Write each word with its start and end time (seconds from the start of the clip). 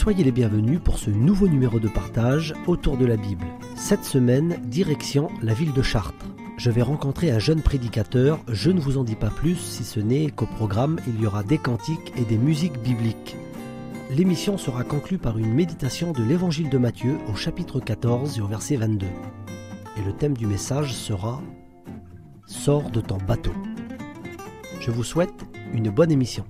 Soyez 0.00 0.24
les 0.24 0.32
bienvenus 0.32 0.80
pour 0.82 0.98
ce 0.98 1.10
nouveau 1.10 1.46
numéro 1.46 1.78
de 1.78 1.86
partage 1.86 2.54
autour 2.66 2.96
de 2.96 3.04
la 3.04 3.18
Bible. 3.18 3.44
Cette 3.76 4.06
semaine, 4.06 4.58
direction 4.64 5.28
la 5.42 5.52
ville 5.52 5.74
de 5.74 5.82
Chartres. 5.82 6.24
Je 6.56 6.70
vais 6.70 6.80
rencontrer 6.80 7.30
un 7.30 7.38
jeune 7.38 7.60
prédicateur, 7.60 8.40
je 8.48 8.70
ne 8.70 8.80
vous 8.80 8.96
en 8.96 9.04
dis 9.04 9.14
pas 9.14 9.28
plus 9.28 9.56
si 9.56 9.84
ce 9.84 10.00
n'est 10.00 10.30
qu'au 10.30 10.46
programme 10.46 10.98
il 11.06 11.20
y 11.20 11.26
aura 11.26 11.42
des 11.42 11.58
cantiques 11.58 12.14
et 12.16 12.24
des 12.24 12.38
musiques 12.38 12.80
bibliques. 12.80 13.36
L'émission 14.08 14.56
sera 14.56 14.84
conclue 14.84 15.18
par 15.18 15.36
une 15.36 15.52
méditation 15.52 16.12
de 16.12 16.22
l'évangile 16.22 16.70
de 16.70 16.78
Matthieu 16.78 17.18
au 17.30 17.34
chapitre 17.34 17.78
14 17.78 18.38
et 18.38 18.40
au 18.40 18.46
verset 18.46 18.76
22. 18.76 19.04
Et 19.04 20.02
le 20.02 20.14
thème 20.14 20.34
du 20.34 20.46
message 20.46 20.94
sera 20.94 21.42
Sors 22.46 22.90
de 22.90 23.02
ton 23.02 23.18
bateau. 23.18 23.52
Je 24.80 24.90
vous 24.90 25.04
souhaite 25.04 25.44
une 25.74 25.90
bonne 25.90 26.10
émission. 26.10 26.46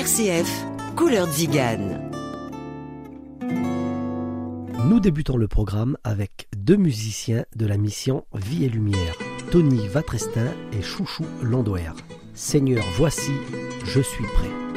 RCF, 0.00 0.64
Couleur 0.96 1.30
Zigane. 1.30 2.10
Nous 4.86 4.98
débutons 4.98 5.36
le 5.36 5.46
programme 5.46 5.98
avec 6.04 6.48
deux 6.56 6.76
musiciens 6.76 7.44
de 7.54 7.66
la 7.66 7.76
mission 7.76 8.24
Vie 8.32 8.64
et 8.64 8.70
Lumière, 8.70 9.14
Tony 9.50 9.86
Vatrestin 9.88 10.54
et 10.72 10.80
Chouchou 10.80 11.26
Landouer. 11.42 11.92
Seigneur, 12.32 12.82
voici, 12.96 13.32
je 13.84 14.00
suis 14.00 14.24
prêt. 14.24 14.69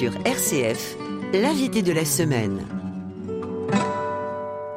Sur 0.00 0.16
RCF, 0.24 0.96
l'invité 1.34 1.82
de 1.82 1.92
la 1.92 2.06
semaine. 2.06 2.66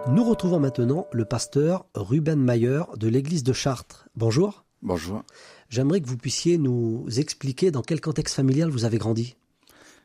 Nous 0.09 0.22
retrouvons 0.22 0.59
maintenant 0.59 1.07
le 1.13 1.23
pasteur 1.23 1.85
Ruben 1.95 2.38
Mayer 2.38 2.81
de 2.97 3.07
l'église 3.07 3.45
de 3.45 3.53
Chartres. 3.53 4.09
Bonjour. 4.17 4.66
Bonjour. 4.81 5.23
J'aimerais 5.69 6.01
que 6.01 6.07
vous 6.07 6.17
puissiez 6.17 6.57
nous 6.57 7.06
expliquer 7.16 7.72
dans 7.72 7.83
quel 7.83 8.01
contexte 8.01 8.35
familial 8.35 8.69
vous 8.69 8.83
avez 8.83 8.97
grandi. 8.97 9.38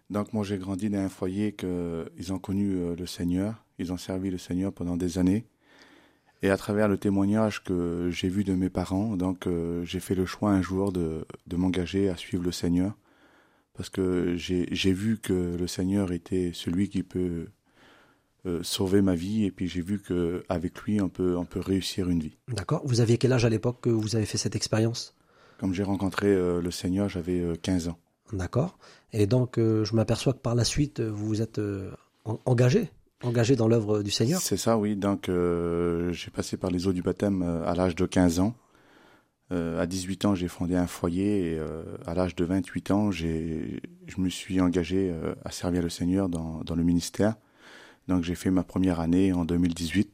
Donc 0.09 0.33
moi 0.33 0.45
j'ai 0.45 0.57
grandi 0.57 0.89
dans 0.89 1.01
un 1.01 1.09
foyer 1.09 1.51
que 1.51 2.09
ils 2.17 2.33
ont 2.33 2.39
connu 2.39 2.77
euh, 2.77 2.95
le 2.95 3.07
Seigneur, 3.07 3.65
ils 3.81 3.93
ont 3.93 3.99
servi 3.99 4.31
le 4.31 4.39
Seigneur 4.39 4.73
pendant 4.73 4.97
des 4.97 5.19
années. 5.19 5.47
Et 6.43 6.51
à 6.51 6.57
travers 6.57 6.87
le 6.87 6.97
témoignage 6.97 7.65
que 7.65 8.09
j'ai 8.13 8.29
vu 8.29 8.45
de 8.45 8.55
mes 8.55 8.71
parents, 8.71 9.17
donc 9.17 9.49
euh, 9.49 9.85
j'ai 9.85 9.99
fait 9.99 10.15
le 10.15 10.27
choix 10.27 10.53
un 10.53 10.63
jour 10.63 10.93
de, 10.93 11.27
de 11.49 11.57
m'engager 11.57 12.09
à 12.09 12.17
suivre 12.17 12.45
le 12.45 12.53
Seigneur 12.53 12.95
parce 13.79 13.89
que 13.91 14.35
j'ai 14.37 14.93
vu 14.93 15.19
que 15.19 15.57
le 15.57 15.67
Seigneur 15.69 16.11
était 16.13 16.51
celui 16.53 16.89
qui 16.89 17.03
peut 17.05 17.47
euh, 18.45 18.61
sauver 18.63 19.03
ma 19.03 19.15
vie 19.15 19.45
et 19.45 19.51
puis 19.53 19.69
j'ai 19.69 19.81
vu 19.83 20.01
que 20.01 20.43
avec 20.49 20.81
lui 20.83 21.01
on 21.01 21.09
peut 21.09 21.37
on 21.37 21.45
peut 21.45 21.61
réussir 21.61 22.09
une 22.11 22.19
vie. 22.21 22.37
D'accord. 22.49 22.83
Vous 22.85 23.01
aviez 23.01 23.19
quel 23.19 23.33
âge 23.33 23.45
à 23.45 23.49
l'époque 23.49 23.79
que 23.81 23.89
vous 23.91 24.17
avez 24.17 24.27
fait 24.27 24.37
cette 24.37 24.57
expérience? 24.57 25.15
Comme 25.59 25.75
j'ai 25.75 25.85
rencontré 25.85 26.27
euh, 26.27 26.61
le 26.61 26.71
Seigneur, 26.73 27.09
j'avais 27.09 27.41
euh, 27.41 27.55
15 27.63 27.87
ans. 27.89 27.99
D'accord. 28.33 28.79
Et 29.13 29.27
donc, 29.29 29.59
euh, 29.59 29.85
je 29.85 29.95
m'aperçois 29.95 30.33
que 30.33 30.39
par 30.41 30.55
la 30.57 30.65
suite, 30.65 31.01
vous 31.01 31.27
vous 31.27 31.41
êtes 31.43 31.61
en- 32.25 32.39
engagé, 32.47 32.91
engagé 33.23 33.55
dans 33.57 33.69
l'œuvre 33.69 34.03
du 34.03 34.11
Seigneur? 34.11 34.41
C'est 34.41 34.57
ça, 34.57 34.77
oui. 34.77 34.97
Donc, 34.97 35.31
j'ai 35.31 36.31
passé 36.31 36.57
par 36.57 36.71
les 36.71 36.87
eaux 36.89 36.93
du 36.93 37.03
baptême 37.03 37.43
à 37.43 37.75
l'âge 37.75 37.95
de 37.95 38.07
15 38.07 38.41
ans. 38.41 38.55
Euh, 39.51 39.81
à 39.81 39.87
18 39.87 40.27
ans, 40.27 40.35
j'ai 40.35 40.49
fondé 40.49 40.77
un 40.77 40.87
foyer 40.87 41.53
et 41.53 41.59
euh, 41.59 41.83
à 42.07 42.15
l'âge 42.15 42.37
de 42.37 42.45
28 42.45 42.91
ans, 42.91 43.11
je 43.11 43.79
me 44.19 44.29
suis 44.29 44.61
engagé 44.61 45.11
euh, 45.11 45.35
à 45.45 45.51
servir 45.51 45.83
le 45.83 45.89
Seigneur 45.89 46.29
dans, 46.29 46.61
dans 46.65 46.75
le 46.75 46.83
ministère. 46.83 47.35
Donc, 48.09 48.25
j'ai 48.25 48.35
fait 48.35 48.51
ma 48.51 48.63
première 48.63 49.01
année 49.01 49.33
en 49.33 49.45
2018 49.45 50.11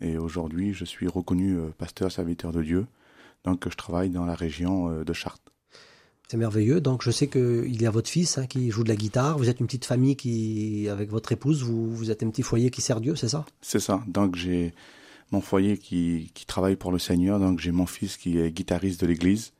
et 0.00 0.18
aujourd'hui, 0.18 0.72
je 0.72 0.84
suis 0.84 1.06
reconnu 1.06 1.56
euh, 1.56 1.68
pasteur 1.76 2.10
serviteur 2.10 2.50
de 2.52 2.62
Dieu. 2.62 2.86
Donc, 3.44 3.68
je 3.68 3.76
travaille 3.76 4.10
dans 4.10 4.24
la 4.24 4.34
région 4.34 5.02
de 5.02 5.12
Chartres. 5.12 5.52
C'est 6.28 6.36
merveilleux. 6.36 6.80
Donc, 6.80 7.02
je 7.02 7.10
sais 7.10 7.26
qu'il 7.26 7.82
y 7.82 7.86
a 7.86 7.90
votre 7.90 8.08
fils 8.08 8.38
hein, 8.38 8.46
qui 8.46 8.70
joue 8.70 8.84
de 8.84 8.88
la 8.88 8.94
guitare. 8.94 9.36
Vous 9.36 9.48
êtes 9.48 9.58
une 9.58 9.66
petite 9.66 9.84
famille 9.84 10.14
qui, 10.14 10.88
avec 10.88 11.10
votre 11.10 11.32
épouse, 11.32 11.64
vous, 11.64 11.92
vous 11.92 12.12
êtes 12.12 12.22
un 12.22 12.30
petit 12.30 12.42
foyer 12.42 12.70
qui 12.70 12.80
sert 12.80 13.00
Dieu, 13.00 13.16
c'est 13.16 13.28
ça? 13.28 13.44
C'est 13.60 13.80
ça. 13.80 14.02
Donc, 14.06 14.36
j'ai 14.36 14.72
mon 15.32 15.40
foyer 15.40 15.78
qui, 15.78 16.30
qui 16.34 16.46
travaille 16.46 16.76
pour 16.76 16.92
le 16.92 16.98
Seigneur. 16.98 17.40
Donc 17.40 17.58
j'ai 17.58 17.72
mon 17.72 17.86
fils 17.86 18.16
qui 18.16 18.38
est 18.38 18.52
guitariste 18.52 19.00
de 19.00 19.06
l'église, 19.06 19.52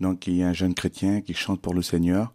donc 0.00 0.20
qui 0.20 0.40
est 0.40 0.44
un 0.44 0.52
jeune 0.52 0.74
chrétien 0.74 1.20
qui 1.20 1.34
chante 1.34 1.60
pour 1.60 1.74
le 1.74 1.82
Seigneur. 1.82 2.34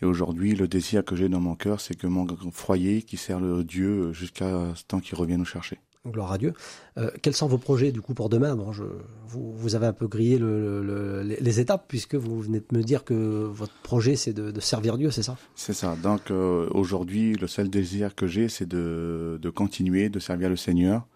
Et 0.00 0.04
aujourd'hui, 0.04 0.54
le 0.54 0.68
désir 0.68 1.04
que 1.04 1.16
j'ai 1.16 1.28
dans 1.28 1.40
mon 1.40 1.56
cœur, 1.56 1.80
c'est 1.80 1.96
que 1.96 2.06
mon 2.06 2.26
foyer 2.52 3.02
qui 3.02 3.16
sert 3.16 3.40
le 3.40 3.64
Dieu 3.64 4.12
jusqu'à 4.12 4.74
ce 4.74 4.84
temps 4.84 5.00
qu'il 5.00 5.16
revienne 5.16 5.38
nous 5.38 5.44
chercher. 5.44 5.78
Gloire 6.06 6.32
à 6.32 6.38
Dieu. 6.38 6.54
Euh, 6.96 7.10
quels 7.22 7.34
sont 7.34 7.48
vos 7.48 7.58
projets 7.58 7.90
du 7.90 8.00
coup 8.00 8.14
pour 8.14 8.28
demain? 8.28 8.54
Bon, 8.54 8.72
je, 8.72 8.84
vous, 9.26 9.52
vous, 9.52 9.74
avez 9.74 9.86
un 9.86 9.92
peu 9.92 10.06
grillé 10.06 10.38
le, 10.38 10.82
le, 10.82 11.22
les 11.22 11.60
étapes 11.60 11.86
puisque 11.88 12.14
vous 12.14 12.40
venez 12.40 12.60
de 12.60 12.76
me 12.76 12.82
dire 12.82 13.04
que 13.04 13.14
votre 13.14 13.74
projet 13.82 14.14
c'est 14.14 14.32
de, 14.32 14.50
de, 14.50 14.60
servir 14.60 14.96
Dieu, 14.96 15.10
c'est 15.10 15.24
ça? 15.24 15.36
C'est 15.56 15.72
ça. 15.72 15.96
Donc 15.96 16.30
euh, 16.30 16.68
aujourd'hui, 16.70 17.34
le 17.34 17.48
seul 17.48 17.68
désir 17.68 18.14
que 18.14 18.26
j'ai, 18.26 18.48
c'est 18.48 18.66
de, 18.66 19.38
de 19.42 19.50
continuer 19.50 20.08
de 20.08 20.20
servir 20.20 20.48
le 20.48 20.56
Seigneur. 20.56 21.06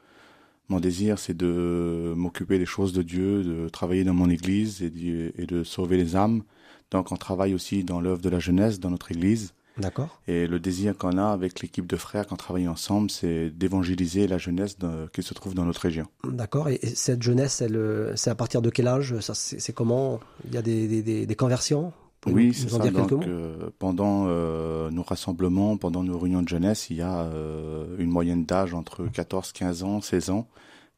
Mon 0.69 0.81
désir, 0.81 1.19
c'est 1.19 1.37
de 1.37 2.15
m'occuper 2.17 2.59
des 2.59 2.67
choses 2.67 2.93
de 2.93 3.03
Dieu, 3.03 3.43
de 3.43 3.69
travailler 3.69 4.05
dans 4.05 4.15
mon 4.15 4.31
église 4.31 4.83
et 4.83 4.91
de, 4.91 5.33
et 5.37 5.47
de 5.47 5.65
sauver 5.65 5.97
les 5.97 6.17
âmes. 6.17 6.43
Donc 6.91 7.13
on 7.13 7.17
travaille 7.17 7.55
aussi 7.55 7.85
dans 7.85 8.01
l'œuvre 8.01 8.21
de 8.21 8.29
la 8.29 8.39
jeunesse 8.39 8.81
dans 8.81 8.91
notre 8.91 9.11
église. 9.11 9.55
D'accord. 9.79 10.21
Et 10.29 10.47
le 10.47 10.61
désir 10.61 10.97
qu'on 10.99 11.17
a 11.17 11.29
avec 11.29 11.61
l'équipe 11.61 11.87
de 11.87 11.97
frères 11.97 12.27
quand 12.27 12.35
on 12.35 12.37
travaille 12.37 12.69
ensemble, 12.69 13.11
c'est 13.11 13.49
d'évangéliser 13.49 14.27
la 14.27 14.37
jeunesse 14.37 14.79
de, 14.79 15.09
qui 15.15 15.23
se 15.23 15.33
trouve 15.33 15.55
dans 15.55 15.65
notre 15.65 15.81
région. 15.81 16.07
D'accord. 16.29 16.69
Et 16.69 16.79
cette 16.95 17.23
jeunesse, 17.23 17.63
euh, 17.63 18.13
c'est 18.15 18.29
à 18.29 18.35
partir 18.35 18.61
de 18.61 18.69
quel 18.69 18.87
âge? 18.87 19.19
Ça, 19.21 19.33
c'est, 19.35 19.73
comment? 19.73 20.21
Il 20.47 20.55
y 20.55 20.59
a 20.59 20.63
des, 20.63 21.03
des, 21.03 21.25
des 21.25 21.35
conversions? 21.35 21.93
Oui, 22.27 22.55
c'est 22.55 22.69
ça. 22.69 22.79
Donc, 22.79 23.13
euh, 23.13 23.71
pendant 23.79 24.27
euh, 24.29 24.91
nos 24.91 25.03
rassemblements, 25.03 25.77
pendant 25.77 26.05
nos 26.05 26.19
réunions 26.19 26.43
de 26.43 26.49
jeunesse, 26.49 26.89
il 26.91 26.97
y 26.97 27.03
a 27.03 27.23
euh, 27.23 27.97
une 27.99 28.11
moyenne 28.11 28.45
d'âge 28.45 28.75
entre 28.75 29.07
14, 29.07 29.53
15 29.53 29.83
ans, 29.83 30.01
16 30.01 30.31
ans 30.31 30.49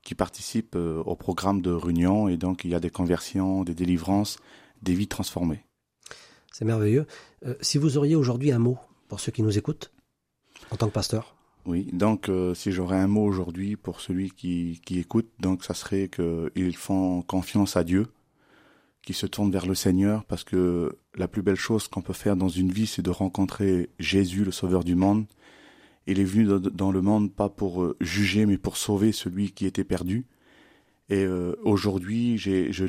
qui 0.03 0.15
participent 0.15 0.77
au 0.77 1.17
programme 1.17 1.63
de 1.63 1.71
réunion 1.71 2.29
et 2.29 2.37
donc 2.37 2.67
il 2.67 2.71
y 2.71 2.75
a 2.75 2.81
des 2.81 2.91
conversions, 2.91 3.65
des 3.65 3.75
délivrances, 3.75 4.37
des 4.83 4.93
vies 4.93 5.09
transformées. 5.09 5.65
C'est 6.53 6.67
merveilleux. 6.67 7.07
Si 7.63 7.79
vous 7.79 7.97
auriez 7.97 8.15
aujourd'hui 8.15 8.53
un 8.53 8.59
mot 8.59 8.77
pour 9.09 9.19
ceux 9.19 9.33
qui 9.33 9.43
nous 9.43 9.57
écoutent, 9.57 9.93
en 10.71 10.77
tant 10.77 10.89
que 10.89 10.93
pasteur? 10.93 11.35
Oui, 11.65 11.89
donc 11.95 12.31
si 12.53 12.71
j'aurais 12.71 12.99
un 12.99 13.07
mot 13.07 13.25
aujourd'hui 13.25 13.77
pour 13.77 14.03
celui 14.03 14.31
qui, 14.31 14.83
qui 14.85 14.99
écoute, 14.99 15.31
donc 15.41 15.65
ça 15.65 15.73
serait 15.73 16.11
qu'ils 16.11 16.77
font 16.77 17.23
confiance 17.23 17.79
à 17.79 17.83
Dieu, 17.83 18.09
qu'ils 19.05 19.15
se 19.15 19.27
tournent 19.27 19.51
vers 19.51 19.67
le 19.67 19.75
Seigneur, 19.75 20.25
parce 20.25 20.45
que 20.45 20.97
la 21.15 21.29
plus 21.29 21.43
belle 21.43 21.57
chose 21.57 21.89
qu'on 21.89 22.01
peut 22.01 22.15
faire 22.15 22.37
dans 22.37 22.49
une 22.49 22.73
vie, 22.73 22.87
c'est 22.87 23.03
de 23.03 23.11
rencontrer 23.11 23.91
Jésus, 23.99 24.45
le 24.45 24.51
Sauveur 24.51 24.83
du 24.83 24.95
monde. 24.95 25.27
Il 26.07 26.21
est 26.21 26.25
venu 26.25 26.47
dans 26.73 26.91
le 26.91 27.03
monde 27.03 27.33
pas 27.33 27.49
pour 27.49 27.83
euh, 27.83 27.97
juger, 28.01 28.47
mais 28.47 28.59
pour 28.59 28.77
sauver 28.77 29.13
celui 29.13 29.53
qui 29.53 29.67
était 29.67 29.85
perdu. 29.85 30.27
Et 31.11 31.25
euh, 31.25 31.55
aujourd'hui, 31.63 32.39
j'ai, 32.39 32.73
je, 32.73 32.85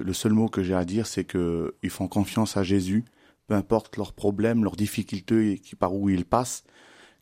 le 0.00 0.12
seul 0.12 0.32
mot 0.32 0.48
que 0.48 0.62
j'ai 0.62 0.74
à 0.74 0.84
dire, 0.84 1.06
c'est 1.06 1.24
que 1.24 1.74
ils 1.82 1.90
font 1.90 2.06
confiance 2.06 2.56
à 2.56 2.62
Jésus, 2.62 3.04
peu 3.48 3.54
importe 3.54 3.96
leurs 3.96 4.12
problèmes, 4.12 4.62
leurs 4.62 4.76
difficultés, 4.76 5.58
qui, 5.58 5.74
par 5.74 5.94
où 5.94 6.08
ils 6.08 6.24
passent, 6.24 6.62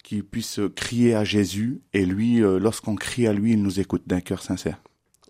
qu'ils 0.05 0.25
puissent 0.25 0.61
crier 0.77 1.15
à 1.15 1.25
Jésus. 1.25 1.81
Et 1.95 2.05
lui, 2.05 2.43
euh, 2.43 2.59
lorsqu'on 2.59 2.95
crie 2.95 3.27
à 3.27 3.33
lui, 3.33 3.53
il 3.53 3.63
nous 3.63 3.81
écoute 3.81 4.03
d'un 4.07 4.21
cœur 4.21 4.43
sincère. 4.43 4.83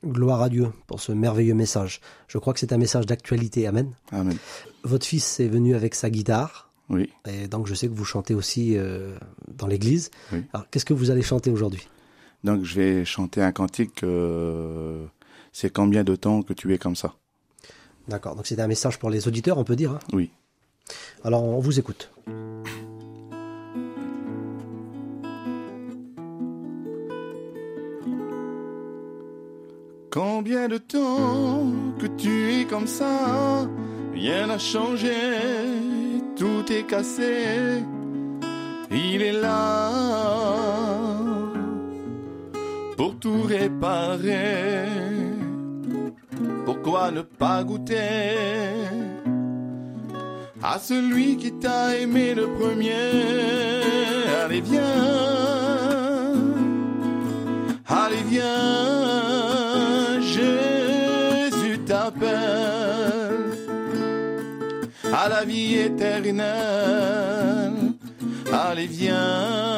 Gloire 0.04 0.42
à 0.42 0.48
Dieu 0.48 0.68
pour 0.86 1.00
ce 1.00 1.12
merveilleux 1.12 1.54
message. 1.54 2.00
Je 2.28 2.38
crois 2.38 2.54
que 2.54 2.60
c'est 2.60 2.72
un 2.72 2.78
message 2.78 3.06
d'actualité. 3.06 3.66
Amen. 3.66 3.92
Amen. 4.12 4.36
Votre 4.84 5.06
fils 5.06 5.40
est 5.40 5.48
venu 5.48 5.74
avec 5.74 5.94
sa 5.94 6.08
guitare. 6.10 6.70
Oui. 6.88 7.10
Et 7.26 7.48
donc 7.48 7.66
je 7.66 7.74
sais 7.74 7.88
que 7.88 7.94
vous 7.94 8.04
chantez 8.04 8.34
aussi 8.34 8.76
euh, 8.76 9.16
dans 9.48 9.66
l'église. 9.66 10.10
Oui. 10.32 10.44
Alors 10.52 10.70
qu'est-ce 10.70 10.84
que 10.84 10.94
vous 10.94 11.10
allez 11.10 11.22
chanter 11.22 11.50
aujourd'hui? 11.50 11.88
Donc 12.44 12.64
je 12.64 12.74
vais 12.76 13.04
chanter 13.04 13.42
un 13.42 13.52
cantique, 13.52 14.02
euh, 14.04 15.04
c'est 15.52 15.72
combien 15.72 16.04
de 16.04 16.14
temps 16.14 16.42
que 16.42 16.52
tu 16.52 16.72
es 16.72 16.78
comme 16.78 16.96
ça? 16.96 17.14
D'accord, 18.06 18.36
donc 18.36 18.46
c'est 18.46 18.60
un 18.60 18.68
message 18.68 18.98
pour 18.98 19.10
les 19.10 19.26
auditeurs, 19.26 19.58
on 19.58 19.64
peut 19.64 19.76
dire 19.76 19.92
hein? 19.92 19.98
Oui. 20.12 20.30
Alors 21.24 21.42
on 21.42 21.58
vous 21.58 21.78
écoute. 21.78 22.10
Combien 30.10 30.69
de 30.69 30.78
temps 30.78 31.72
que 31.99 32.06
tu 32.06 32.52
es 32.55 32.64
comme 32.64 32.87
ça 32.87 33.69
Rien 34.14 34.46
n'a 34.46 34.58
changé, 34.58 35.12
tout 36.37 36.64
est 36.72 36.84
cassé. 36.84 37.82
Il 38.90 39.20
est 39.22 39.32
là 39.32 39.90
pour 42.96 43.19
tout 43.19 43.43
réparer. 43.43 44.87
Pourquoi 46.64 47.11
ne 47.11 47.20
pas 47.22 47.62
goûter 47.62 48.34
à 50.62 50.78
celui 50.78 51.37
qui 51.37 51.52
t'a 51.52 51.96
aimé 51.96 52.34
le 52.34 52.46
premier? 52.54 52.93
Allez 54.44 54.62
viens, 54.62 55.38
la 65.38 65.44
vie 65.44 65.76
éternelle. 65.76 66.43
Allez 68.52 68.87
viens, 68.87 69.77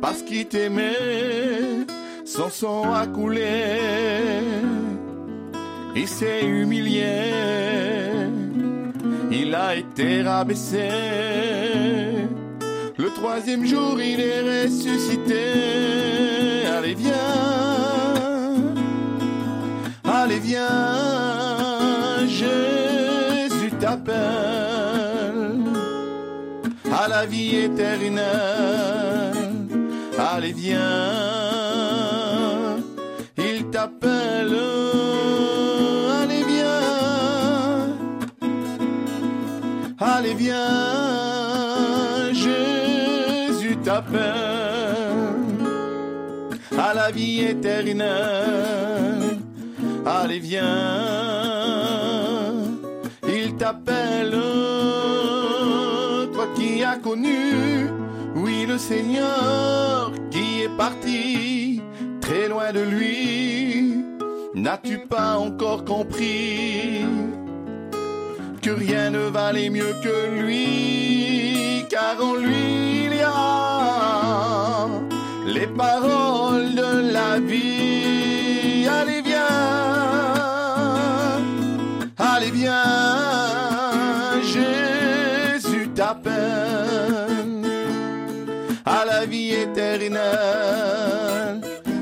parce 0.00 0.22
qu'il 0.22 0.46
t'aimait, 0.46 1.86
son 2.24 2.50
sang 2.50 2.92
a 2.92 3.06
coulé. 3.06 4.40
Il 5.96 6.08
s'est 6.08 6.44
humilié, 6.44 8.26
il 9.30 9.54
a 9.54 9.76
été 9.76 10.22
rabaissé. 10.22 10.88
Le 12.96 13.10
troisième 13.14 13.64
jour, 13.64 14.00
il 14.00 14.20
est 14.20 14.64
ressuscité. 14.64 16.66
Allez, 16.76 16.94
viens, 16.94 17.12
allez, 20.04 20.38
viens, 20.38 21.53
à 27.04 27.08
la 27.08 27.26
vie 27.26 27.56
éternelle. 27.56 28.22
Allez 30.18 30.52
viens, 30.52 30.80
il 33.36 33.68
t'appelle, 33.70 34.56
allez 36.22 36.44
viens, 36.52 37.98
allez 39.98 40.34
viens, 40.34 42.32
Jésus 42.32 43.76
t'appelle. 43.84 44.22
À 46.78 46.94
la 46.94 47.10
vie 47.10 47.40
éternelle, 47.42 49.38
allez 50.06 50.38
viens, 50.38 50.64
il 53.28 53.56
t'appelle, 53.56 54.34
oui, 57.06 58.66
le 58.66 58.78
Seigneur 58.78 60.12
qui 60.30 60.62
est 60.62 60.76
parti 60.76 61.80
très 62.20 62.48
loin 62.48 62.72
de 62.72 62.80
lui, 62.80 64.04
n'as-tu 64.54 64.98
pas 64.98 65.36
encore 65.36 65.84
compris 65.84 67.04
que 68.62 68.70
rien 68.70 69.10
ne 69.10 69.28
valait 69.28 69.68
mieux 69.68 69.94
que 70.02 70.40
lui, 70.40 71.84
car 71.90 72.16
en 72.22 72.36
lui 72.36 73.04
il 73.06 73.16
y 73.16 73.22
a 73.22 74.88
les 75.46 75.66
paroles 75.66 76.74
de 76.74 77.12
la 77.12 77.38
vie. 77.38 78.88
Allez 78.88 79.22
viens, 79.22 79.44
allez 82.18 82.50
viens, 82.50 83.03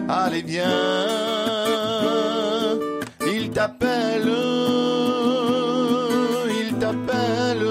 Allez, 0.09 0.43
viens, 0.43 0.69
il 3.27 3.51
t'appelle, 3.51 4.31
il 6.51 6.79
t'appelle. 6.79 7.67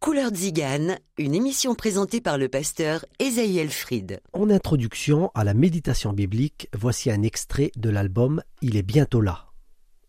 Couleur 0.00 0.30
Zigane, 0.34 0.98
une 1.18 1.34
émission 1.34 1.74
présentée 1.74 2.20
par 2.20 2.38
le 2.38 2.48
pasteur 2.48 3.04
Esaïel 3.18 3.68
Fried. 3.68 4.20
En 4.32 4.50
introduction 4.50 5.30
à 5.34 5.44
la 5.44 5.54
méditation 5.54 6.12
biblique, 6.12 6.68
voici 6.76 7.10
un 7.10 7.22
extrait 7.22 7.70
de 7.76 7.90
l'album 7.90 8.42
Il 8.62 8.76
est 8.76 8.82
bientôt 8.82 9.20
là. 9.20 9.46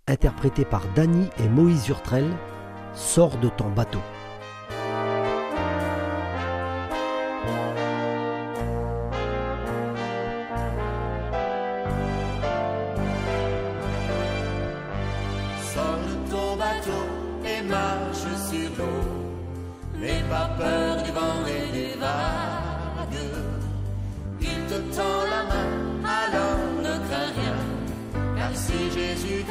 Interprété 0.07 0.65
par 0.65 0.91
Dany 0.93 1.27
et 1.43 1.49
Moïse 1.49 1.89
Urtrel, 1.89 2.25
Sors 2.95 3.37
de 3.37 3.49
ton 3.49 3.69
bateau. 3.69 3.99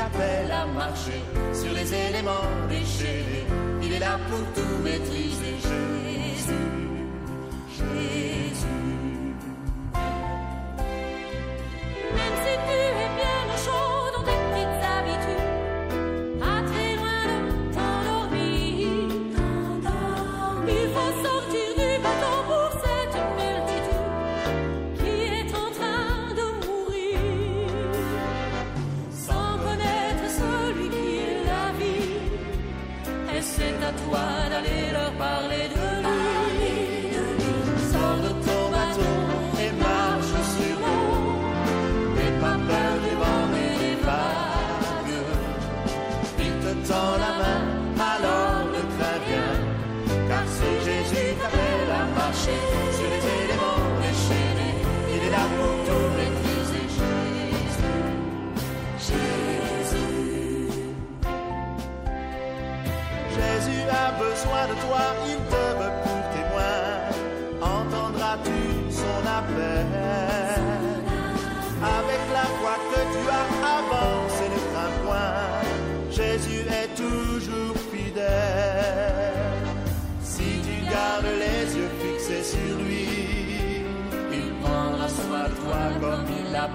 Jésus 0.08 0.18
t'appelle 0.18 0.50
à 0.50 0.66
marcher 0.66 1.22
sur 1.52 1.72
les 1.72 1.94
éléments 1.94 2.30
déchaînés, 2.68 3.46
il 3.82 3.92
est 3.92 3.98
là 3.98 4.18
pour 4.28 4.40
tout 4.54 4.82
maîtriser. 4.82 5.56
Jésus, 5.62 6.54
Jésus. 7.70 8.47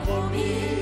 Comme 0.06 0.34
il 0.36 0.73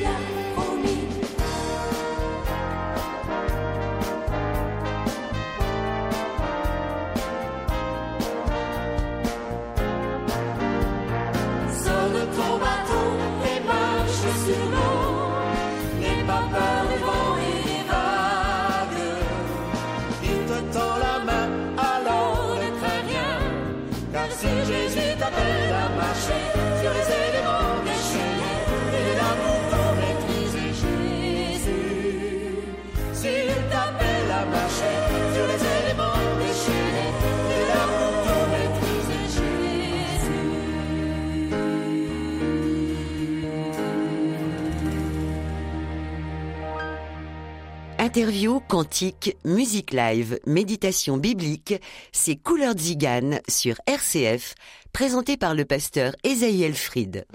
Interview, 48.02 48.62
cantique, 48.68 49.38
musique 49.46 49.94
live, 49.94 50.40
méditation 50.48 51.18
biblique, 51.18 51.76
c'est 52.12 52.36
Couleur 52.36 52.76
Zigane 52.76 53.42
sur 53.48 53.76
RCF, 53.86 54.56
présenté 54.92 55.38
par 55.38 55.54
le 55.54 55.66
pasteur 55.66 56.16
Esaïel 56.24 56.74
Fried. 56.74 57.28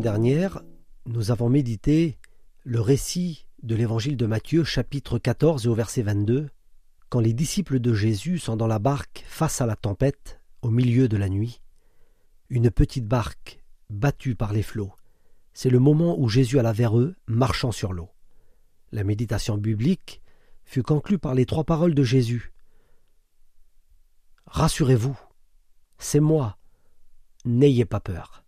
Dernière, 0.00 0.62
nous 1.06 1.30
avons 1.30 1.48
médité 1.48 2.18
le 2.64 2.80
récit 2.80 3.46
de 3.62 3.74
l'évangile 3.74 4.16
de 4.16 4.26
Matthieu, 4.26 4.64
chapitre 4.64 5.18
14 5.18 5.66
et 5.66 5.68
au 5.68 5.74
verset 5.74 6.02
22, 6.02 6.48
quand 7.08 7.20
les 7.20 7.32
disciples 7.32 7.80
de 7.80 7.92
Jésus 7.92 8.38
sont 8.38 8.56
dans 8.56 8.66
la 8.66 8.78
barque 8.78 9.24
face 9.26 9.60
à 9.60 9.66
la 9.66 9.76
tempête, 9.76 10.40
au 10.62 10.70
milieu 10.70 11.08
de 11.08 11.16
la 11.16 11.28
nuit. 11.28 11.60
Une 12.48 12.70
petite 12.70 13.06
barque 13.06 13.60
battue 13.90 14.34
par 14.34 14.52
les 14.52 14.62
flots. 14.62 14.92
C'est 15.52 15.70
le 15.70 15.80
moment 15.80 16.18
où 16.18 16.28
Jésus 16.28 16.58
alla 16.58 16.72
vers 16.72 16.98
eux, 16.98 17.14
marchant 17.26 17.72
sur 17.72 17.92
l'eau. 17.92 18.10
La 18.92 19.04
méditation 19.04 19.58
biblique 19.58 20.22
fut 20.64 20.82
conclue 20.82 21.18
par 21.18 21.34
les 21.34 21.46
trois 21.46 21.64
paroles 21.64 21.94
de 21.94 22.04
Jésus. 22.04 22.52
Rassurez-vous, 24.46 25.18
c'est 25.98 26.20
moi, 26.20 26.56
n'ayez 27.44 27.84
pas 27.84 28.00
peur. 28.00 28.41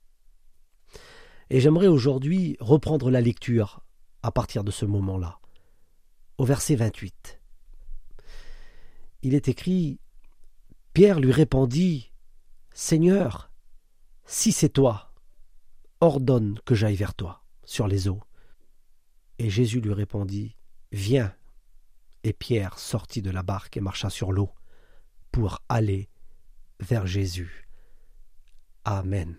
Et 1.51 1.61
j'aimerais 1.61 1.87
aujourd'hui 1.87 2.57
reprendre 2.61 3.11
la 3.11 3.21
lecture 3.21 3.85
à 4.23 4.31
partir 4.31 4.65
de 4.65 4.71
ce 4.71 4.87
moment-là, 4.87 5.39
au 6.39 6.45
verset 6.45 6.77
28. 6.77 7.41
Il 9.23 9.35
est 9.35 9.49
écrit 9.49 10.01
Pierre 10.93 11.21
lui 11.21 11.33
répondit 11.33 12.13
Seigneur, 12.73 13.51
si 14.25 14.53
c'est 14.53 14.69
toi, 14.69 15.13
ordonne 16.01 16.59
que 16.65 16.75
j'aille 16.75 16.97
vers 16.97 17.15
toi 17.15 17.43
sur 17.65 17.87
les 17.89 18.09
eaux. 18.09 18.21
Et 19.39 19.51
Jésus 19.51 19.81
lui 19.81 19.93
répondit 19.93 20.57
Viens. 20.93 21.35
Et 22.23 22.33
Pierre 22.33 22.79
sortit 22.79 23.23
de 23.23 23.31
la 23.31 23.43
barque 23.43 23.77
et 23.77 23.81
marcha 23.81 24.09
sur 24.09 24.33
l'eau 24.33 24.51
pour 25.31 25.61
aller 25.69 26.09
vers 26.81 27.07
Jésus. 27.07 27.69
Amen. 28.85 29.37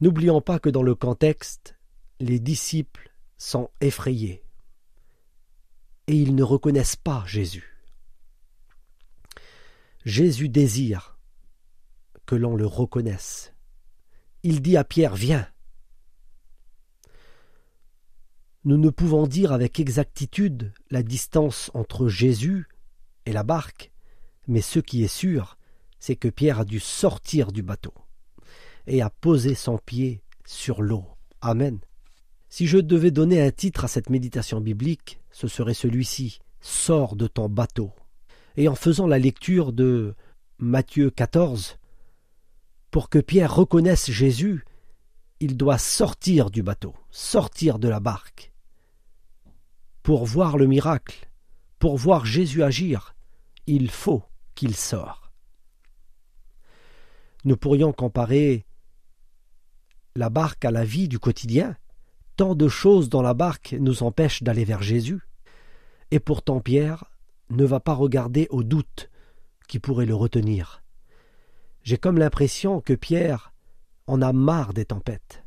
N'oublions 0.00 0.40
pas 0.40 0.58
que 0.58 0.68
dans 0.68 0.82
le 0.82 0.94
contexte, 0.94 1.76
les 2.20 2.40
disciples 2.40 3.12
sont 3.36 3.70
effrayés 3.80 4.44
et 6.06 6.16
ils 6.16 6.34
ne 6.34 6.42
reconnaissent 6.42 6.96
pas 6.96 7.24
Jésus. 7.26 7.78
Jésus 10.04 10.48
désire 10.48 11.18
que 12.26 12.34
l'on 12.34 12.56
le 12.56 12.66
reconnaisse. 12.66 13.54
Il 14.42 14.60
dit 14.60 14.76
à 14.76 14.84
Pierre, 14.84 15.14
viens. 15.14 15.48
Nous 18.64 18.76
ne 18.76 18.90
pouvons 18.90 19.26
dire 19.26 19.52
avec 19.52 19.80
exactitude 19.80 20.72
la 20.90 21.02
distance 21.02 21.70
entre 21.74 22.08
Jésus 22.08 22.66
et 23.26 23.32
la 23.32 23.42
barque, 23.42 23.92
mais 24.46 24.60
ce 24.60 24.78
qui 24.78 25.04
est 25.04 25.08
sûr, 25.08 25.56
c'est 25.98 26.16
que 26.16 26.28
Pierre 26.28 26.60
a 26.60 26.64
dû 26.64 26.80
sortir 26.80 27.52
du 27.52 27.62
bateau 27.62 27.94
et 28.86 29.02
a 29.02 29.10
posé 29.10 29.54
son 29.54 29.78
pied 29.78 30.22
sur 30.44 30.82
l'eau. 30.82 31.04
Amen. 31.40 31.78
Si 32.48 32.66
je 32.66 32.78
devais 32.78 33.10
donner 33.10 33.42
un 33.42 33.50
titre 33.50 33.84
à 33.84 33.88
cette 33.88 34.10
méditation 34.10 34.60
biblique, 34.60 35.20
ce 35.30 35.48
serait 35.48 35.74
celui-ci 35.74 36.38
Sors 36.60 37.14
de 37.14 37.26
ton 37.26 37.50
bateau. 37.50 37.92
Et 38.56 38.68
en 38.68 38.74
faisant 38.74 39.06
la 39.06 39.18
lecture 39.18 39.74
de 39.74 40.14
Matthieu 40.58 41.10
14, 41.10 41.76
pour 42.90 43.10
que 43.10 43.18
Pierre 43.18 43.54
reconnaisse 43.54 44.10
Jésus, 44.10 44.64
il 45.40 45.58
doit 45.58 45.76
sortir 45.76 46.50
du 46.50 46.62
bateau, 46.62 46.94
sortir 47.10 47.78
de 47.78 47.88
la 47.88 48.00
barque. 48.00 48.52
Pour 50.02 50.24
voir 50.24 50.56
le 50.56 50.66
miracle, 50.66 51.28
pour 51.78 51.98
voir 51.98 52.24
Jésus 52.24 52.62
agir, 52.62 53.14
il 53.66 53.90
faut 53.90 54.22
qu'il 54.54 54.74
sorte. 54.74 55.32
Nous 57.44 57.58
pourrions 57.58 57.92
comparer 57.92 58.64
la 60.16 60.30
barque 60.30 60.64
à 60.64 60.70
la 60.70 60.84
vie 60.84 61.08
du 61.08 61.18
quotidien. 61.18 61.76
Tant 62.36 62.54
de 62.54 62.68
choses 62.68 63.08
dans 63.08 63.22
la 63.22 63.34
barque 63.34 63.74
nous 63.78 64.02
empêchent 64.02 64.42
d'aller 64.42 64.64
vers 64.64 64.82
Jésus. 64.82 65.20
Et 66.10 66.20
pourtant 66.20 66.60
Pierre 66.60 67.04
ne 67.50 67.64
va 67.64 67.80
pas 67.80 67.94
regarder 67.94 68.46
au 68.50 68.62
doute 68.62 69.10
qui 69.68 69.78
pourrait 69.78 70.06
le 70.06 70.14
retenir. 70.14 70.82
J'ai 71.82 71.98
comme 71.98 72.18
l'impression 72.18 72.80
que 72.80 72.92
Pierre 72.92 73.52
en 74.06 74.22
a 74.22 74.32
marre 74.32 74.72
des 74.72 74.84
tempêtes, 74.84 75.44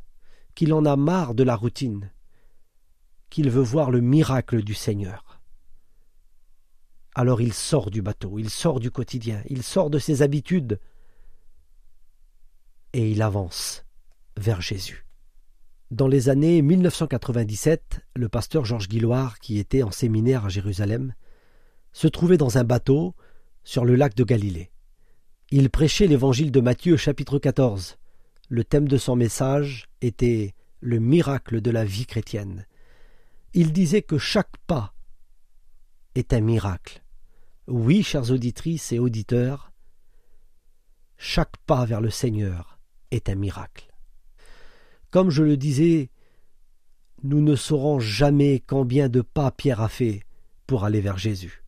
qu'il 0.54 0.72
en 0.72 0.84
a 0.84 0.96
marre 0.96 1.34
de 1.34 1.42
la 1.42 1.56
routine, 1.56 2.12
qu'il 3.30 3.50
veut 3.50 3.62
voir 3.62 3.90
le 3.90 4.00
miracle 4.00 4.62
du 4.62 4.74
Seigneur. 4.74 5.40
Alors 7.14 7.40
il 7.40 7.52
sort 7.52 7.90
du 7.90 8.02
bateau, 8.02 8.38
il 8.38 8.50
sort 8.50 8.80
du 8.80 8.90
quotidien, 8.90 9.42
il 9.48 9.62
sort 9.62 9.90
de 9.90 9.98
ses 9.98 10.22
habitudes, 10.22 10.80
et 12.92 13.10
il 13.10 13.22
avance 13.22 13.84
vers 14.38 14.60
Jésus. 14.60 15.04
Dans 15.90 16.08
les 16.08 16.28
années 16.28 16.62
1997, 16.62 18.00
le 18.14 18.28
pasteur 18.28 18.64
Georges 18.64 18.88
Guilloire, 18.88 19.38
qui 19.38 19.58
était 19.58 19.82
en 19.82 19.90
séminaire 19.90 20.44
à 20.44 20.48
Jérusalem, 20.48 21.14
se 21.92 22.08
trouvait 22.08 22.36
dans 22.36 22.58
un 22.58 22.64
bateau 22.64 23.14
sur 23.64 23.84
le 23.84 23.96
lac 23.96 24.14
de 24.14 24.24
Galilée. 24.24 24.70
Il 25.50 25.70
prêchait 25.70 26.06
l'évangile 26.06 26.52
de 26.52 26.60
Matthieu 26.60 26.96
chapitre 26.96 27.38
14. 27.38 27.98
Le 28.50 28.64
thème 28.64 28.86
de 28.86 28.98
son 28.98 29.16
message 29.16 29.88
était 30.02 30.54
le 30.80 31.00
miracle 31.00 31.60
de 31.60 31.70
la 31.70 31.84
vie 31.84 32.06
chrétienne. 32.06 32.66
Il 33.54 33.72
disait 33.72 34.02
que 34.02 34.18
chaque 34.18 34.56
pas 34.66 34.94
est 36.14 36.32
un 36.32 36.40
miracle. 36.40 37.02
Oui, 37.66 38.02
chères 38.02 38.30
auditrices 38.30 38.92
et 38.92 38.98
auditeurs, 38.98 39.72
chaque 41.16 41.56
pas 41.66 41.84
vers 41.84 42.00
le 42.00 42.10
Seigneur 42.10 42.78
est 43.10 43.28
un 43.28 43.34
miracle. 43.34 43.87
Comme 45.10 45.30
je 45.30 45.42
le 45.42 45.56
disais, 45.56 46.10
nous 47.22 47.40
ne 47.40 47.56
saurons 47.56 47.98
jamais 47.98 48.62
combien 48.66 49.08
de 49.08 49.22
pas 49.22 49.50
Pierre 49.50 49.80
a 49.80 49.88
fait 49.88 50.22
pour 50.66 50.84
aller 50.84 51.00
vers 51.00 51.16
Jésus. 51.16 51.64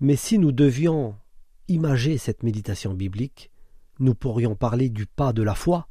Mais 0.00 0.16
si 0.16 0.38
nous 0.38 0.52
devions 0.52 1.16
imager 1.68 2.18
cette 2.18 2.42
méditation 2.42 2.92
biblique, 2.92 3.50
nous 3.98 4.14
pourrions 4.14 4.54
parler 4.54 4.90
du 4.90 5.06
pas 5.06 5.32
de 5.32 5.42
la 5.42 5.54
foi. 5.54 5.88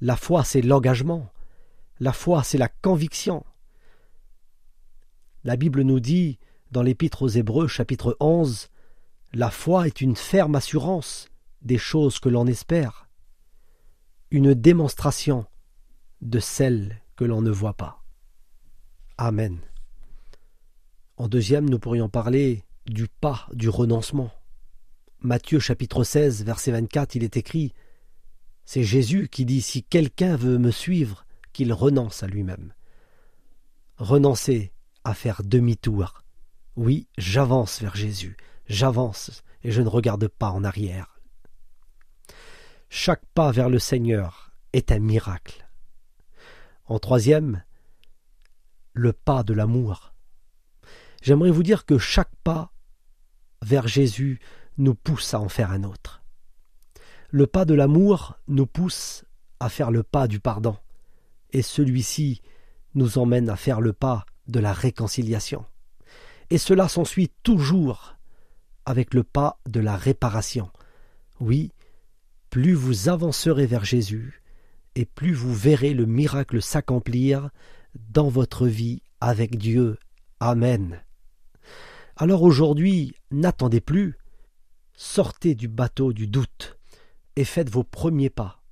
La 0.00 0.16
foi, 0.16 0.42
c'est 0.42 0.62
l'engagement. 0.62 1.30
La 2.00 2.12
foi, 2.12 2.42
c'est 2.42 2.58
la 2.58 2.68
conviction. 2.68 3.44
La 5.44 5.56
Bible 5.56 5.82
nous 5.82 6.00
dit, 6.00 6.38
dans 6.72 6.82
l'Épître 6.82 7.22
aux 7.22 7.28
Hébreux 7.28 7.68
chapitre 7.68 8.16
11, 8.20 8.68
La 9.32 9.50
foi 9.50 9.86
est 9.86 10.00
une 10.00 10.16
ferme 10.16 10.56
assurance 10.56 11.28
des 11.62 11.78
choses 11.78 12.18
que 12.18 12.28
l'on 12.28 12.46
espère 12.46 13.09
une 14.30 14.54
démonstration 14.54 15.46
de 16.20 16.38
celle 16.38 17.00
que 17.16 17.24
l'on 17.24 17.42
ne 17.42 17.50
voit 17.50 17.74
pas. 17.74 18.02
Amen. 19.18 19.58
En 21.16 21.28
deuxième, 21.28 21.68
nous 21.68 21.78
pourrions 21.78 22.08
parler 22.08 22.64
du 22.86 23.08
pas 23.08 23.48
du 23.52 23.68
renoncement. 23.68 24.30
Matthieu 25.20 25.58
chapitre 25.58 26.04
16, 26.04 26.44
verset 26.44 26.72
24, 26.72 27.16
il 27.16 27.24
est 27.24 27.36
écrit 27.36 27.74
C'est 28.64 28.84
Jésus 28.84 29.28
qui 29.28 29.44
dit 29.44 29.60
Si 29.60 29.82
quelqu'un 29.82 30.36
veut 30.36 30.58
me 30.58 30.70
suivre, 30.70 31.26
qu'il 31.52 31.72
renonce 31.72 32.22
à 32.22 32.26
lui-même. 32.26 32.72
Renoncer 33.96 34.72
à 35.04 35.12
faire 35.12 35.42
demi-tour. 35.44 36.22
Oui, 36.76 37.08
j'avance 37.18 37.80
vers 37.80 37.96
Jésus, 37.96 38.36
j'avance 38.66 39.42
et 39.62 39.72
je 39.72 39.82
ne 39.82 39.88
regarde 39.88 40.28
pas 40.28 40.50
en 40.50 40.64
arrière. 40.64 41.19
Chaque 42.92 43.24
pas 43.34 43.52
vers 43.52 43.68
le 43.68 43.78
Seigneur 43.78 44.50
est 44.72 44.90
un 44.90 44.98
miracle. 44.98 45.68
En 46.86 46.98
troisième, 46.98 47.62
le 48.94 49.12
pas 49.12 49.44
de 49.44 49.54
l'amour. 49.54 50.12
J'aimerais 51.22 51.52
vous 51.52 51.62
dire 51.62 51.86
que 51.86 51.98
chaque 51.98 52.34
pas 52.42 52.72
vers 53.62 53.86
Jésus 53.86 54.40
nous 54.76 54.96
pousse 54.96 55.34
à 55.34 55.40
en 55.40 55.48
faire 55.48 55.70
un 55.70 55.84
autre. 55.84 56.24
Le 57.30 57.46
pas 57.46 57.64
de 57.64 57.74
l'amour 57.74 58.36
nous 58.48 58.66
pousse 58.66 59.24
à 59.60 59.68
faire 59.68 59.92
le 59.92 60.02
pas 60.02 60.26
du 60.26 60.40
pardon, 60.40 60.76
et 61.52 61.62
celui-ci 61.62 62.42
nous 62.96 63.18
emmène 63.18 63.50
à 63.50 63.56
faire 63.56 63.80
le 63.80 63.92
pas 63.92 64.26
de 64.48 64.58
la 64.58 64.72
réconciliation. 64.72 65.64
Et 66.50 66.58
cela 66.58 66.88
s'ensuit 66.88 67.30
toujours 67.44 68.16
avec 68.84 69.14
le 69.14 69.22
pas 69.22 69.60
de 69.68 69.78
la 69.78 69.96
réparation. 69.96 70.72
Oui, 71.38 71.70
plus 72.50 72.74
vous 72.74 73.08
avancerez 73.08 73.66
vers 73.66 73.84
Jésus, 73.84 74.42
et 74.96 75.06
plus 75.06 75.32
vous 75.32 75.54
verrez 75.54 75.94
le 75.94 76.04
miracle 76.04 76.60
s'accomplir 76.60 77.50
dans 77.94 78.28
votre 78.28 78.66
vie 78.66 79.02
avec 79.20 79.56
Dieu. 79.56 79.98
Amen. 80.40 81.02
Alors 82.16 82.42
aujourd'hui, 82.42 83.14
n'attendez 83.30 83.80
plus, 83.80 84.18
sortez 84.94 85.54
du 85.54 85.68
bateau 85.68 86.12
du 86.12 86.26
doute 86.26 86.76
et 87.36 87.44
faites 87.44 87.70
vos 87.70 87.84
premiers 87.84 88.30
pas 88.30 88.62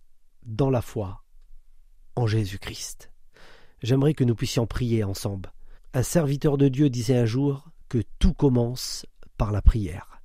dans 0.44 0.70
la 0.70 0.82
foi 0.82 1.22
en 2.16 2.26
Jésus-Christ. 2.26 3.10
J'aimerais 3.82 4.14
que 4.14 4.24
nous 4.24 4.34
puissions 4.34 4.66
prier 4.66 5.04
ensemble. 5.04 5.52
Un 5.94 6.02
serviteur 6.02 6.58
de 6.58 6.68
Dieu 6.68 6.90
disait 6.90 7.16
un 7.16 7.26
jour 7.26 7.70
que 7.88 8.02
tout 8.18 8.34
commence 8.34 9.06
par 9.36 9.52
la 9.52 9.62
prière. 9.62 10.20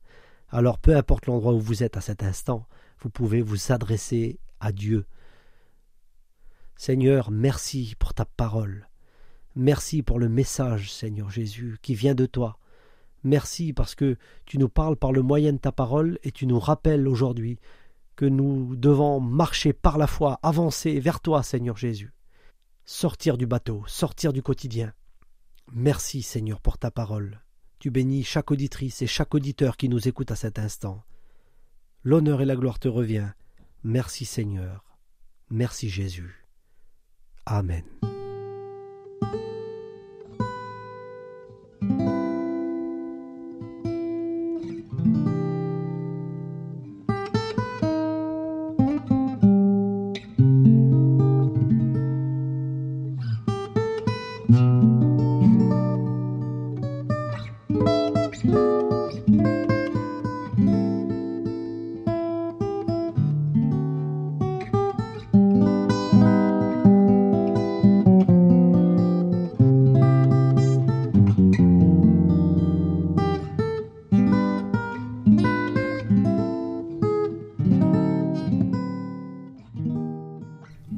Alors 0.50 0.80
peu 0.80 0.96
importe 0.96 1.28
l'endroit 1.28 1.54
où 1.54 1.60
vous 1.60 1.84
êtes 1.84 1.98
à 1.98 2.02
cet 2.02 2.24
instant, 2.24 2.68
vous 3.04 3.10
pouvez 3.10 3.42
vous 3.42 3.74
adresser 3.74 4.39
à 4.62 4.72
Dieu. 4.72 5.06
Seigneur, 6.78 7.32
merci 7.32 7.96
pour 8.00 8.13
ta 8.13 8.24
parole. 8.24 8.88
Merci 9.56 10.04
pour 10.04 10.20
le 10.20 10.30
message, 10.30 10.92
Seigneur 10.92 11.30
Jésus, 11.30 11.78
qui 11.82 11.96
vient 11.96 12.16
de 12.16 12.26
toi. 12.26 12.58
Merci 13.26 13.74
parce 13.74 13.94
que 13.94 14.16
tu 14.46 14.58
nous 14.58 14.70
parles 14.70 14.96
par 14.96 15.12
le 15.12 15.22
moyen 15.22 15.52
de 15.52 15.58
ta 15.58 15.74
parole 15.74 16.18
et 16.24 16.32
tu 16.32 16.48
nous 16.48 16.60
rappelles 16.60 17.08
aujourd'hui 17.10 17.60
que 18.16 18.26
nous 18.26 18.76
devons 18.78 19.20
marcher 19.20 19.74
par 19.74 19.98
la 19.98 20.08
foi, 20.08 20.39
avancer 20.42 21.00
vers 21.02 21.20
toi, 21.20 21.44
Seigneur 21.44 21.76
Jésus. 21.76 22.13
Sortir 22.86 23.38
du 23.38 23.46
bateau, 23.46 23.84
sortir 23.86 24.32
du 24.32 24.42
quotidien. 24.42 24.94
Merci, 25.74 26.22
Seigneur, 26.22 26.62
pour 26.62 26.78
ta 26.78 26.89
parole. 26.89 27.42
Tu 27.80 27.92
bénis 27.92 28.24
chaque 28.24 28.52
auditrice 28.52 29.02
et 29.02 29.08
chaque 29.08 29.36
auditeur 29.36 29.76
qui 29.76 29.89
nous 29.89 30.08
écoute 30.08 30.32
à 30.32 30.36
cet 30.36 30.58
instant. 30.58 31.04
L'honneur 32.04 32.42
et 32.42 32.46
la 32.46 32.56
gloire 32.56 32.80
te 32.80 32.88
revient. 32.88 33.30
Merci 33.84 34.26
Seigneur. 34.26 34.98
Merci 35.50 35.89
Jésus. 35.89 36.46
Amen. 37.46 37.84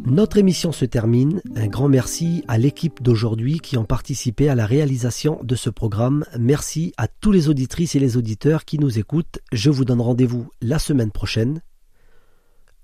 Notre 0.06 0.38
émission 0.38 0.72
se 0.72 0.86
termine. 0.86 1.42
Un 1.56 1.66
grand 1.66 1.90
merci 1.90 2.44
à 2.48 2.60
l'équipe 2.60 3.02
d'aujourd'hui 3.02 3.60
qui 3.60 3.76
ont 3.76 3.86
participé 3.86 4.50
à 4.50 4.56
la 4.56 4.68
réalisation 4.68 5.40
de 5.42 5.56
ce 5.56 5.72
programme. 5.72 6.26
Merci 6.40 6.94
à 6.98 7.08
tous 7.08 7.32
les 7.32 7.50
auditrices 7.50 7.96
et 7.96 8.00
les 8.00 8.16
auditeurs 8.16 8.66
qui 8.66 8.78
nous 8.78 9.00
écoutent. 9.00 9.40
Je 9.52 9.72
vous 9.72 9.84
donne 9.84 10.02
rendez-vous 10.02 10.52
la 10.62 10.78
semaine 10.78 11.12
prochaine. 11.12 11.62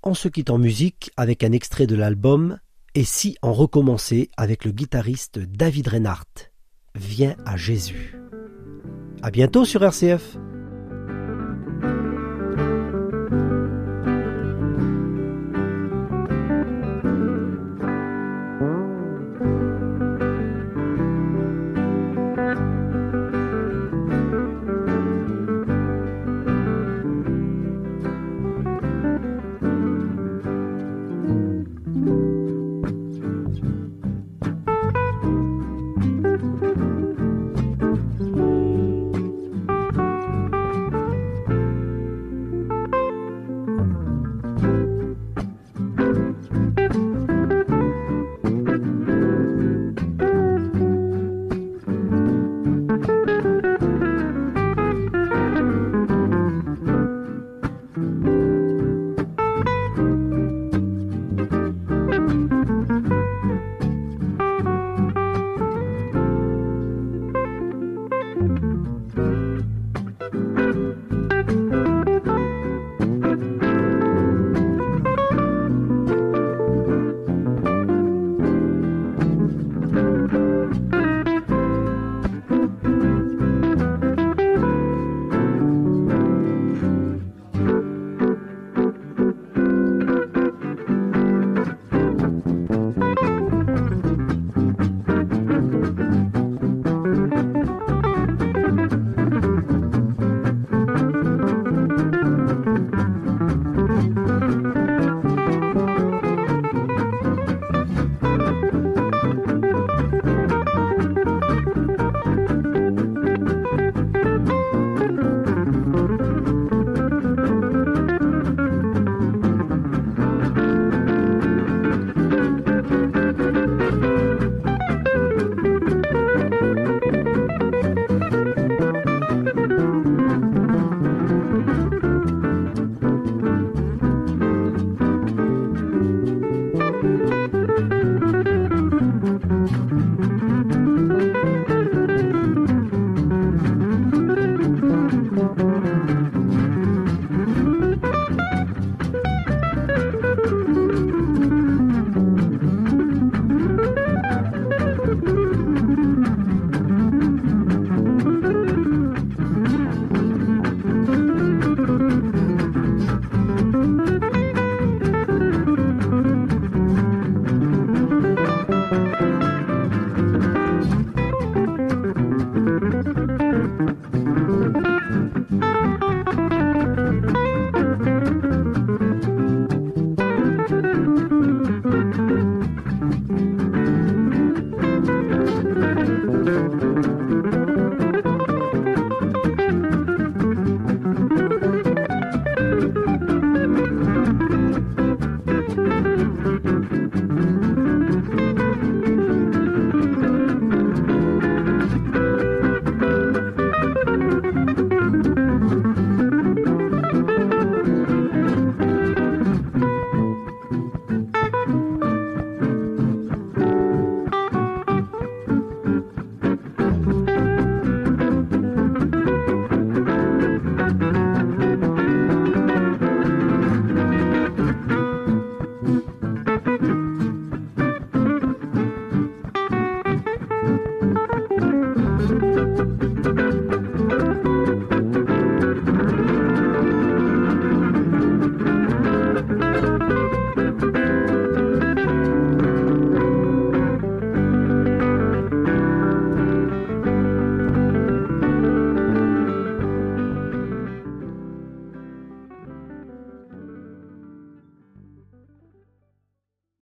On 0.02 0.14
se 0.14 0.26
quitte 0.26 0.50
en 0.50 0.58
musique 0.58 1.12
avec 1.16 1.44
un 1.44 1.52
extrait 1.52 1.86
de 1.86 1.94
l'album 1.94 2.58
Et 2.96 3.04
si 3.04 3.36
on 3.40 3.52
recommençait 3.52 4.28
avec 4.36 4.64
le 4.64 4.72
guitariste 4.72 5.38
David 5.38 5.88
Reinhardt. 5.88 6.50
Viens 6.96 7.36
à 7.46 7.56
Jésus. 7.56 8.16
À 9.22 9.30
bientôt 9.30 9.64
sur 9.64 9.84
RCF. 9.84 10.36